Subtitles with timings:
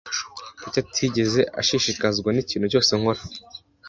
[0.61, 3.21] Kuki atigeze ashishikazwa n'ikintu cyose nkora?